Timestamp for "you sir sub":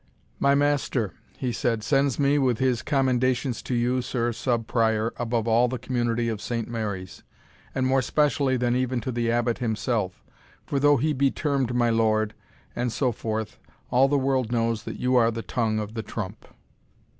3.75-4.65